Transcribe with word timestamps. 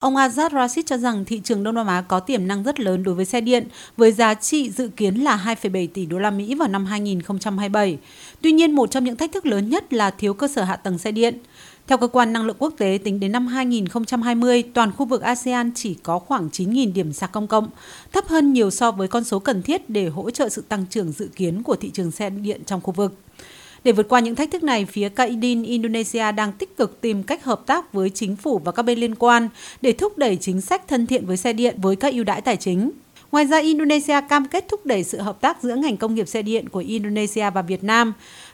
Ông 0.00 0.16
Azad 0.16 0.50
Rashid 0.52 0.86
cho 0.86 0.96
rằng 0.96 1.24
thị 1.24 1.40
trường 1.44 1.62
Đông 1.62 1.74
Nam 1.74 1.86
Á 1.86 2.00
có 2.08 2.20
tiềm 2.20 2.46
năng 2.46 2.62
rất 2.62 2.80
lớn 2.80 3.02
đối 3.02 3.14
với 3.14 3.24
xe 3.24 3.40
điện, 3.40 3.68
với 3.96 4.12
giá 4.12 4.34
trị 4.34 4.70
dự 4.70 4.88
kiến 4.88 5.14
là 5.14 5.56
2,7 5.62 5.88
tỷ 5.94 6.06
đô 6.06 6.18
la 6.18 6.30
Mỹ 6.30 6.54
vào 6.54 6.68
năm 6.68 6.86
2027. 6.86 7.98
Tuy 8.40 8.52
nhiên, 8.52 8.72
một 8.72 8.90
trong 8.90 9.04
những 9.04 9.16
thách 9.16 9.32
thức 9.32 9.46
lớn 9.46 9.70
nhất 9.70 9.92
là 9.92 10.10
thiếu 10.10 10.34
cơ 10.34 10.48
sở 10.48 10.62
hạ 10.62 10.76
tầng 10.76 10.98
xe 10.98 11.12
điện. 11.12 11.38
Theo 11.86 11.98
cơ 11.98 12.06
quan 12.06 12.32
năng 12.32 12.46
lượng 12.46 12.56
quốc 12.58 12.74
tế, 12.78 12.98
tính 13.04 13.20
đến 13.20 13.32
năm 13.32 13.46
2020, 13.46 14.62
toàn 14.62 14.92
khu 14.92 15.06
vực 15.06 15.22
ASEAN 15.22 15.70
chỉ 15.74 15.94
có 15.94 16.18
khoảng 16.18 16.48
9.000 16.48 16.92
điểm 16.92 17.12
sạc 17.12 17.32
công 17.32 17.46
cộng, 17.46 17.68
thấp 18.12 18.28
hơn 18.28 18.52
nhiều 18.52 18.70
so 18.70 18.90
với 18.90 19.08
con 19.08 19.24
số 19.24 19.38
cần 19.38 19.62
thiết 19.62 19.90
để 19.90 20.08
hỗ 20.08 20.30
trợ 20.30 20.48
sự 20.48 20.64
tăng 20.68 20.86
trưởng 20.90 21.12
dự 21.12 21.28
kiến 21.36 21.62
của 21.62 21.76
thị 21.76 21.90
trường 21.90 22.10
xe 22.10 22.30
điện 22.30 22.60
trong 22.66 22.80
khu 22.80 22.92
vực. 22.92 23.14
Để 23.84 23.92
vượt 23.92 24.08
qua 24.08 24.20
những 24.20 24.34
thách 24.34 24.50
thức 24.50 24.62
này, 24.62 24.84
phía 24.84 25.08
Kaidin 25.08 25.62
Indonesia 25.62 26.32
đang 26.32 26.52
tích 26.52 26.76
cực 26.76 27.00
tìm 27.00 27.22
cách 27.22 27.44
hợp 27.44 27.66
tác 27.66 27.92
với 27.92 28.10
chính 28.10 28.36
phủ 28.36 28.58
và 28.58 28.72
các 28.72 28.82
bên 28.82 28.98
liên 28.98 29.14
quan 29.14 29.48
để 29.80 29.92
thúc 29.92 30.18
đẩy 30.18 30.36
chính 30.36 30.60
sách 30.60 30.88
thân 30.88 31.06
thiện 31.06 31.26
với 31.26 31.36
xe 31.36 31.52
điện 31.52 31.76
với 31.82 31.96
các 31.96 32.14
ưu 32.14 32.24
đãi 32.24 32.40
tài 32.40 32.56
chính. 32.56 32.90
Ngoài 33.32 33.44
ra, 33.44 33.58
Indonesia 33.58 34.20
cam 34.28 34.48
kết 34.48 34.68
thúc 34.68 34.86
đẩy 34.86 35.04
sự 35.04 35.20
hợp 35.20 35.40
tác 35.40 35.62
giữa 35.62 35.76
ngành 35.76 35.96
công 35.96 36.14
nghiệp 36.14 36.28
xe 36.28 36.42
điện 36.42 36.68
của 36.68 36.78
Indonesia 36.78 37.50
và 37.50 37.62
Việt 37.62 37.84
Nam. 37.84 38.12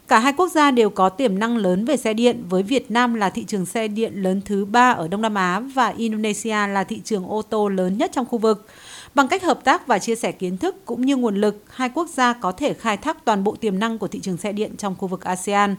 Cả 0.09 0.19
hai 0.19 0.33
quốc 0.33 0.48
gia 0.48 0.70
đều 0.70 0.91
có 0.91 1.09
tiềm 1.09 1.38
năng 1.38 1.56
lớn 1.56 1.84
về 1.84 1.97
xe 1.97 2.14
điện, 2.14 2.42
với 2.48 2.62
Việt 2.62 2.91
Nam 2.91 3.14
là 3.14 3.30
thị 3.30 3.45
trường 3.45 3.66
xe 3.66 3.88
điện 3.88 4.12
lớn 4.22 4.41
thứ 4.45 4.64
ba 4.64 4.91
ở 4.91 5.08
Đông 5.08 5.22
Nam 5.22 5.34
Á 5.34 5.61
và 5.61 5.88
Indonesia 5.88 6.66
là 6.66 6.84
thị 6.84 7.00
trường 7.05 7.28
ô 7.28 7.42
tô 7.42 7.69
lớn 7.69 7.98
nhất 7.98 8.11
trong 8.14 8.27
khu 8.27 8.38
vực. 8.38 8.66
Bằng 9.15 9.28
cách 9.28 9.42
hợp 9.42 9.59
tác 9.65 9.87
và 9.87 9.98
chia 9.98 10.15
sẻ 10.15 10.33
kiến 10.33 10.59
thức 10.59 10.77
cũng 10.84 11.06
như 11.06 11.16
nguồn 11.16 11.37
lực, 11.37 11.64
hai 11.70 11.88
quốc 11.95 12.09
gia 12.14 12.33
có 12.33 12.52
thể 12.52 12.74
khai 12.74 12.97
thác 12.97 13.24
toàn 13.24 13.45
bộ 13.45 13.56
tiềm 13.60 13.78
năng 13.78 13.98
của 13.98 14.09
thị 14.09 14.20
trường 14.20 14.37
xe 14.37 14.52
điện 14.52 14.77
trong 14.77 14.95
khu 14.98 15.09
vực 15.09 15.24
ASEAN. 15.24 15.77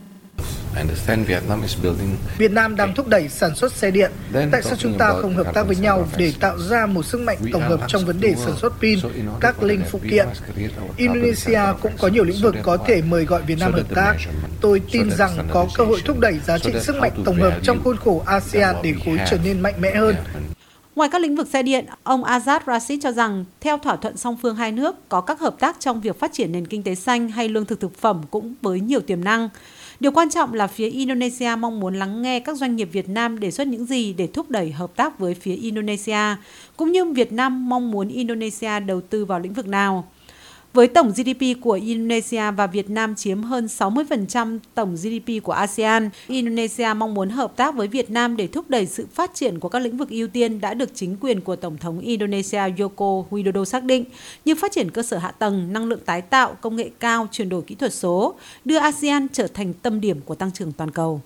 Việt 2.38 2.52
Nam 2.52 2.76
đang 2.76 2.96
thúc 2.96 3.08
đẩy 3.08 3.30
sản 3.30 3.56
xuất 3.56 3.74
xe 3.74 3.92
điện. 3.92 4.12
Tại 4.52 4.62
sao 4.62 4.76
chúng 4.78 4.98
ta 4.98 5.14
không 5.22 5.36
hợp 5.36 5.54
tác 5.54 5.68
với 5.68 5.76
nhau 5.76 6.08
để 6.18 6.34
tạo 6.40 6.60
ra 6.60 6.86
một 6.86 7.06
sức 7.06 7.22
mạnh 7.22 7.38
tổng 7.54 7.62
hợp 7.62 7.82
trong 7.88 8.06
vấn 8.06 8.22
đề 8.22 8.36
sản 8.46 8.54
xuất 8.58 8.74
pin, 8.82 9.00
các 9.40 9.64
linh 9.64 9.82
phụ 9.92 10.00
kiện? 10.10 10.28
Indonesia 10.98 11.62
cũng 11.82 11.92
có 12.00 12.08
nhiều 12.08 12.24
lĩnh 12.24 12.42
vực 12.42 12.56
có 12.64 12.78
thể 12.78 13.02
mời 13.02 13.26
gọi 13.26 13.42
Việt 13.42 13.60
Nam 13.60 13.74
hợp 13.74 13.96
tác. 13.96 14.16
Tôi 14.62 14.82
tin 14.92 15.12
rằng 15.12 15.48
có 15.54 15.68
cơ 15.76 15.84
hội 15.84 16.02
thúc 16.06 16.20
đẩy 16.20 16.40
giá 16.40 16.60
trị 16.60 16.72
sức 16.82 16.96
mạnh 16.96 17.12
tổng 17.26 17.42
hợp 17.42 17.60
trong 17.64 17.84
khuôn 17.84 17.98
khổ 17.98 18.24
ASEAN 18.26 18.76
để 18.84 18.94
khối 19.06 19.20
trở 19.30 19.38
nên 19.44 19.60
mạnh 19.60 19.76
mẽ 19.82 19.96
hơn. 19.96 20.16
Ngoài 20.98 21.10
các 21.10 21.22
lĩnh 21.22 21.36
vực 21.36 21.48
xe 21.48 21.64
điện, 21.64 21.86
ông 22.04 22.24
Azad 22.24 22.60
Rashid 22.68 23.04
cho 23.04 23.12
rằng 23.12 23.46
theo 23.62 23.78
thỏa 23.78 23.96
thuận 23.96 24.18
song 24.18 24.38
phương 24.42 24.56
hai 24.56 24.72
nước 24.72 25.10
có 25.10 25.22
các 25.22 25.40
hợp 25.40 25.56
tác 25.60 25.80
trong 25.80 26.02
việc 26.02 26.20
phát 26.20 26.34
triển 26.34 26.52
nền 26.52 26.68
kinh 26.68 26.84
tế 26.84 26.96
xanh 26.96 27.30
hay 27.30 27.50
lương 27.50 27.66
thực 27.66 27.80
thực 27.80 27.98
phẩm 27.98 28.22
cũng 28.32 28.54
với 28.62 28.80
nhiều 28.80 29.00
tiềm 29.00 29.24
năng. 29.24 29.50
Điều 30.00 30.12
quan 30.12 30.30
trọng 30.30 30.54
là 30.54 30.68
phía 30.68 30.90
Indonesia 30.90 31.56
mong 31.60 31.80
muốn 31.80 31.96
lắng 31.96 32.22
nghe 32.22 32.40
các 32.40 32.58
doanh 32.58 32.76
nghiệp 32.76 32.90
Việt 32.92 33.10
Nam 33.10 33.40
đề 33.40 33.52
xuất 33.52 33.68
những 33.68 33.86
gì 33.86 34.14
để 34.14 34.28
thúc 34.28 34.50
đẩy 34.50 34.72
hợp 34.72 34.96
tác 34.96 35.20
với 35.20 35.34
phía 35.34 35.56
Indonesia, 35.56 36.36
cũng 36.78 36.92
như 36.92 37.06
Việt 37.06 37.32
Nam 37.32 37.70
mong 37.70 37.92
muốn 37.92 38.08
Indonesia 38.08 38.80
đầu 38.80 39.02
tư 39.02 39.26
vào 39.26 39.40
lĩnh 39.40 39.54
vực 39.54 39.68
nào. 39.68 40.08
Với 40.74 40.88
tổng 40.88 41.12
GDP 41.12 41.62
của 41.62 41.72
Indonesia 41.72 42.52
và 42.52 42.68
Việt 42.68 42.90
Nam 42.90 43.16
chiếm 43.16 43.44
hơn 43.44 43.66
60% 43.66 44.60
tổng 44.74 44.96
GDP 44.96 45.44
của 45.44 45.52
ASEAN, 45.52 46.10
Indonesia 46.28 46.94
mong 46.96 47.14
muốn 47.14 47.30
hợp 47.30 47.56
tác 47.56 47.76
với 47.76 47.88
Việt 47.88 48.12
Nam 48.12 48.38
để 48.38 48.48
thúc 48.48 48.70
đẩy 48.70 48.86
sự 48.86 49.08
phát 49.14 49.32
triển 49.34 49.60
của 49.60 49.70
các 49.70 49.80
lĩnh 49.80 49.98
vực 49.98 50.10
ưu 50.10 50.28
tiên 50.28 50.62
đã 50.62 50.74
được 50.74 50.90
chính 50.96 51.16
quyền 51.22 51.42
của 51.42 51.56
Tổng 51.56 51.78
thống 51.78 52.00
Indonesia 52.00 52.58
Joko 52.60 53.24
Widodo 53.30 53.66
xác 53.66 53.84
định 53.84 54.06
như 54.46 54.56
phát 54.56 54.72
triển 54.72 54.92
cơ 54.92 55.04
sở 55.04 55.18
hạ 55.18 55.32
tầng, 55.32 55.74
năng 55.74 55.86
lượng 55.86 56.00
tái 56.06 56.22
tạo, 56.22 56.56
công 56.62 56.76
nghệ 56.76 56.90
cao, 57.00 57.28
chuyển 57.32 57.50
đổi 57.50 57.62
kỹ 57.62 57.76
thuật 57.76 57.94
số, 57.94 58.36
đưa 58.66 58.78
ASEAN 58.78 59.28
trở 59.34 59.48
thành 59.48 59.74
tâm 59.74 60.02
điểm 60.02 60.22
của 60.26 60.36
tăng 60.36 60.52
trưởng 60.52 60.72
toàn 60.72 60.92
cầu. 60.92 61.16